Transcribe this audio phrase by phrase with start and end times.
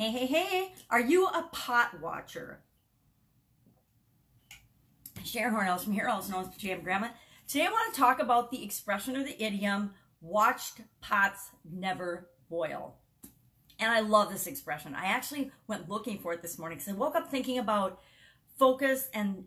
[0.00, 2.60] Hey, hey, hey, are you a pot watcher?
[5.22, 7.08] Sharon Hornells from here, also known as Pajama Grandma.
[7.46, 9.92] Today I want to talk about the expression or the idiom,
[10.22, 12.96] watched pots never boil.
[13.78, 14.94] And I love this expression.
[14.94, 18.00] I actually went looking for it this morning because I woke up thinking about
[18.58, 19.44] focus and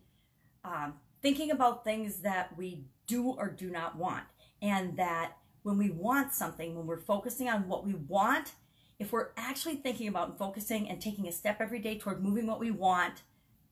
[0.64, 0.94] um,
[1.24, 4.26] thinking about things that we do or do not want.
[4.62, 5.32] And that
[5.64, 8.52] when we want something, when we're focusing on what we want,
[9.00, 12.48] if we're actually thinking about and focusing and taking a step every day toward moving
[12.48, 13.24] what we want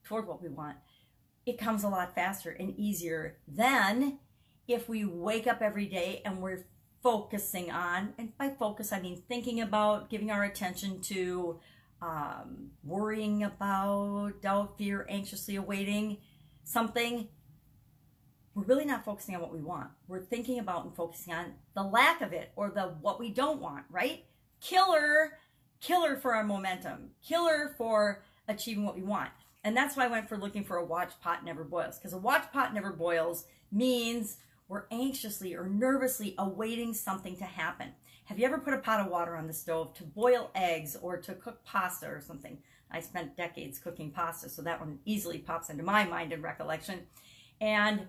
[0.03, 0.77] toward what we want,
[1.45, 4.19] it comes a lot faster and easier than
[4.67, 6.65] if we wake up every day and we're
[7.03, 11.59] focusing on, and by focus, I mean thinking about, giving our attention to,
[12.01, 16.17] um, worrying about, doubt, fear, anxiously awaiting
[16.63, 17.27] something.
[18.53, 19.89] We're really not focusing on what we want.
[20.07, 23.61] We're thinking about and focusing on the lack of it or the what we don't
[23.61, 24.25] want, right?
[24.61, 25.37] Killer,
[25.79, 29.29] killer for our momentum, killer for achieving what we want.
[29.63, 31.97] And that's why I went for looking for a watch pot never boils.
[31.97, 37.89] Because a watch pot never boils means we're anxiously or nervously awaiting something to happen.
[38.25, 41.17] Have you ever put a pot of water on the stove to boil eggs or
[41.17, 42.57] to cook pasta or something?
[42.89, 47.01] I spent decades cooking pasta, so that one easily pops into my mind and recollection.
[47.59, 48.07] And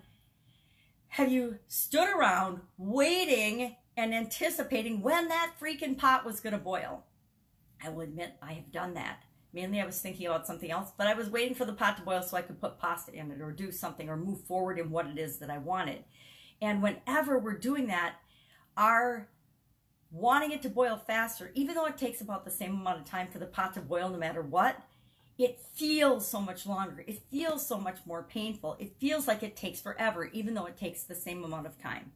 [1.08, 7.04] have you stood around waiting and anticipating when that freaking pot was going to boil?
[7.84, 9.24] I will admit I have done that.
[9.52, 12.02] Mainly I was thinking about something else, but I was waiting for the pot to
[12.02, 14.90] boil so I could put pasta in it or do something or move forward in
[14.90, 16.04] what it is that I wanted.
[16.62, 18.14] And whenever we're doing that,
[18.76, 19.28] our
[20.10, 23.28] wanting it to boil faster, even though it takes about the same amount of time
[23.30, 24.76] for the pot to boil no matter what,
[25.38, 27.04] it feels so much longer.
[27.06, 28.76] It feels so much more painful.
[28.78, 32.12] It feels like it takes forever, even though it takes the same amount of time.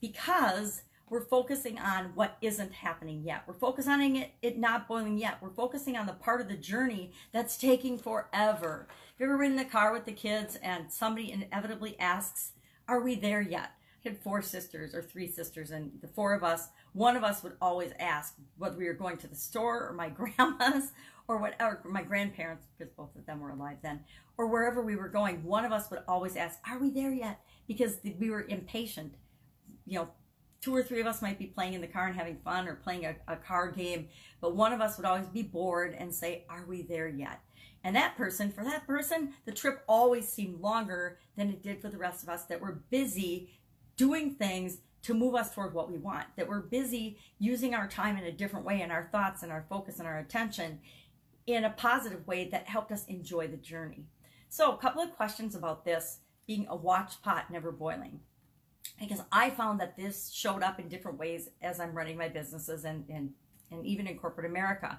[0.00, 3.44] Because we're focusing on what isn't happening yet.
[3.46, 5.38] We're focusing on it, it not boiling yet.
[5.40, 8.88] We're focusing on the part of the journey that's taking forever.
[8.88, 12.52] Have you ever ridden in the car with the kids and somebody inevitably asks,
[12.88, 13.72] Are we there yet?
[14.04, 17.42] I had four sisters or three sisters, and the four of us, one of us
[17.42, 20.92] would always ask whether we were going to the store or my grandma's
[21.28, 24.00] or whatever, my grandparents, because both of them were alive then,
[24.36, 25.42] or wherever we were going.
[25.42, 27.40] One of us would always ask, Are we there yet?
[27.66, 29.14] Because we were impatient.
[29.86, 30.08] You know,
[30.64, 32.76] two or three of us might be playing in the car and having fun or
[32.76, 34.08] playing a, a card game,
[34.40, 37.40] but one of us would always be bored and say, Are we there yet?
[37.84, 41.90] And that person, for that person, the trip always seemed longer than it did for
[41.90, 43.50] the rest of us that were busy
[43.98, 48.16] doing things to move us toward what we want, that we're busy using our time
[48.16, 50.78] in a different way and our thoughts and our focus and our attention
[51.46, 54.06] in a positive way that helped us enjoy the journey.
[54.48, 58.20] So, a couple of questions about this being a watch pot never boiling
[58.98, 62.84] because I found that this showed up in different ways as I'm running my businesses
[62.84, 63.32] and and,
[63.70, 64.98] and even in corporate America.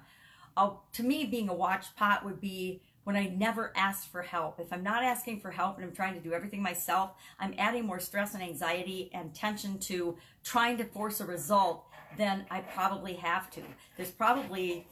[0.56, 4.58] Uh, to me, being a watch pot would be when I never ask for help.
[4.58, 7.86] If I'm not asking for help and I'm trying to do everything myself, I'm adding
[7.86, 11.84] more stress and anxiety and tension to trying to force a result
[12.16, 13.62] than I probably have to.
[13.96, 14.86] There's probably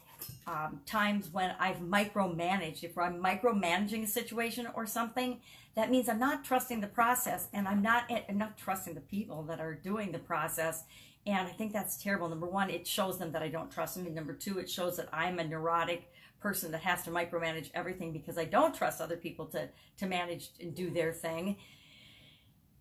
[0.46, 2.84] um, times when I've micromanaged.
[2.84, 5.40] If I'm micromanaging a situation or something,
[5.74, 9.42] that means I'm not trusting the process and I'm not I'm not trusting the people
[9.44, 10.84] that are doing the process.
[11.26, 12.28] And I think that's terrible.
[12.28, 14.06] Number one, it shows them that I don't trust them.
[14.06, 18.12] And number two, it shows that I'm a neurotic person that has to micromanage everything
[18.12, 19.68] because I don't trust other people to
[19.98, 21.56] to manage and do their thing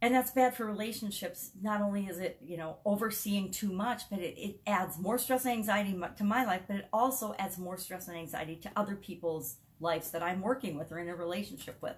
[0.03, 1.52] and that's bad for relationships.
[1.62, 5.46] Not only is it you know overseeing too much but it, it adds more stress
[5.46, 8.96] and anxiety to my life but it also adds more stress and anxiety to other
[8.96, 11.96] people's lives that i'm working with or in a relationship with.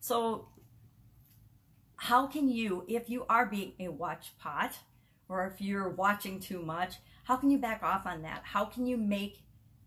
[0.00, 0.48] So
[1.96, 4.78] how can you if you are being a watch pot
[5.28, 6.94] or if you're watching too much
[7.24, 8.42] how can you back off on that?
[8.44, 9.42] How can you make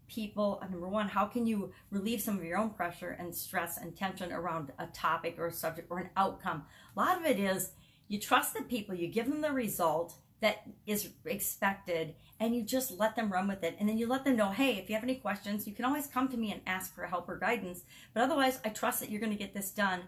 [0.07, 3.77] people uh, number one how can you relieve some of your own pressure and stress
[3.77, 6.63] and tension around a topic or a subject or an outcome?
[6.95, 7.71] A lot of it is
[8.07, 12.91] you trust the people you give them the result that is expected and you just
[12.91, 13.75] let them run with it.
[13.79, 16.07] And then you let them know hey if you have any questions you can always
[16.07, 17.83] come to me and ask for help or guidance.
[18.13, 20.01] But otherwise i trust that you're going to get this done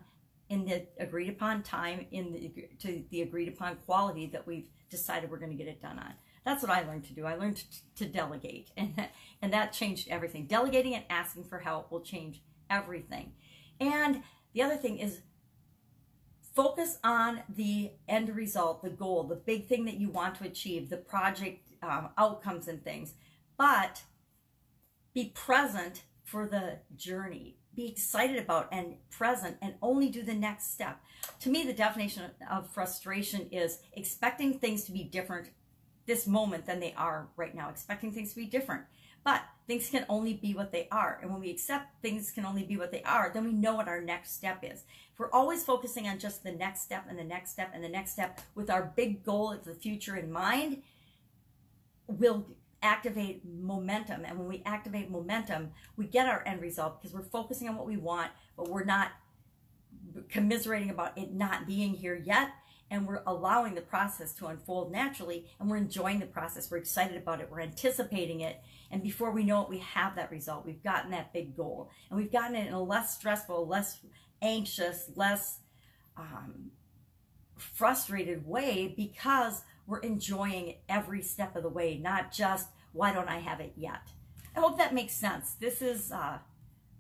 [0.50, 5.30] in the agreed upon time in the to the agreed upon quality that we've decided
[5.30, 6.13] we're going to get it done on
[6.50, 7.25] that's what I learned to do.
[7.25, 9.12] I learned to, to delegate, and that,
[9.42, 10.46] and that changed everything.
[10.48, 13.34] Delegating and asking for help will change everything.
[13.80, 14.24] And
[14.54, 15.22] the other thing is
[16.56, 20.90] focus on the end result, the goal, the big thing that you want to achieve,
[20.90, 23.13] the project um, outcomes and things.
[23.57, 24.02] But
[25.13, 27.57] be present for the journey.
[27.75, 31.00] Be excited about and present and only do the next step.
[31.42, 35.50] To me, the definition of frustration is expecting things to be different
[36.09, 38.81] this moment than they are right now, expecting things to be different.
[39.23, 41.19] But things can only be what they are.
[41.21, 43.88] And when we accept things can only be what they are, then we know what
[43.88, 44.85] our next step is.
[45.13, 47.89] If we're always focusing on just the next step and the next step and the
[47.89, 50.81] next step with our big goal of the future in mind,
[52.07, 52.47] we'll
[52.81, 54.25] activate momentum.
[54.25, 57.85] And when we activate momentum, we get our end result because we're focusing on what
[57.85, 59.11] we want, but we're not
[60.29, 62.51] commiserating about it not being here yet
[62.91, 66.71] and we're allowing the process to unfold naturally and we're enjoying the process.
[66.71, 67.50] We're excited about it.
[67.51, 68.61] We're anticipating it.
[68.89, 70.65] And before we know it we have that result.
[70.65, 71.91] We've gotten that big goal.
[72.09, 74.00] And we've gotten it in a less stressful less
[74.41, 75.59] anxious less
[76.17, 76.71] um,
[77.57, 83.39] frustrated way because we're enjoying every step of the way not just why don't i
[83.39, 84.11] have it yet?
[84.56, 85.53] I hope that makes sense.
[85.53, 86.39] This is uh,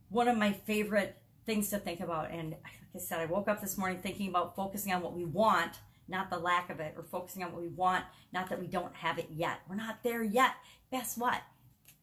[0.09, 1.17] one of my favorite
[1.49, 2.51] things to think about and
[2.93, 5.79] like I said, I woke up this morning thinking about focusing on what we want,
[6.07, 8.95] not the lack of it, or focusing on what we want, not that we don't
[8.95, 9.61] have it yet.
[9.67, 10.51] We're not there yet.
[10.91, 11.41] Guess what?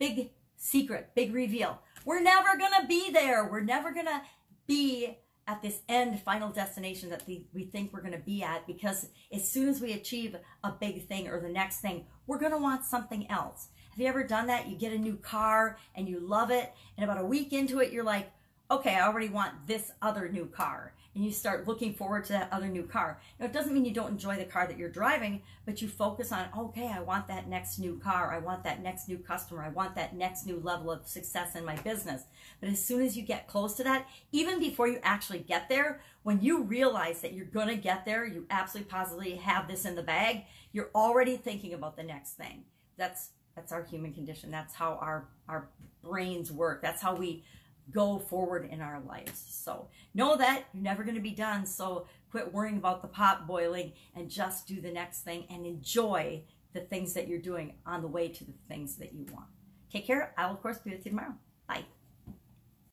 [0.00, 1.80] Big secret, big reveal.
[2.04, 3.48] We're never going to be there.
[3.48, 4.22] We're never going to
[4.66, 8.66] be at this end final destination that we, we think we're going to be at
[8.66, 10.34] because as soon as we achieve
[10.64, 13.68] a big thing or the next thing, we're going to want something else.
[13.90, 14.68] Have you ever done that?
[14.68, 17.92] You get a new car and you love it, and about a week into it,
[17.92, 18.30] you're like,
[18.70, 20.92] okay, I already want this other new car.
[21.14, 23.18] And you start looking forward to that other new car.
[23.40, 26.30] Now, it doesn't mean you don't enjoy the car that you're driving, but you focus
[26.30, 28.34] on, okay, I want that next new car.
[28.34, 29.62] I want that next new customer.
[29.62, 32.24] I want that next new level of success in my business.
[32.60, 36.02] But as soon as you get close to that, even before you actually get there,
[36.22, 39.94] when you realize that you're going to get there, you absolutely positively have this in
[39.94, 42.64] the bag, you're already thinking about the next thing.
[42.98, 44.50] That's that's our human condition.
[44.50, 45.68] That's how our our
[46.02, 46.82] brains work.
[46.82, 47.42] That's how we
[47.90, 49.44] go forward in our lives.
[49.48, 51.66] So know that you're never going to be done.
[51.66, 56.42] So quit worrying about the pot boiling and just do the next thing and enjoy
[56.72, 59.46] the things that you're doing on the way to the things that you want.
[59.90, 60.34] Take care.
[60.36, 61.34] I will, of course, be with you tomorrow.
[61.66, 61.84] Bye.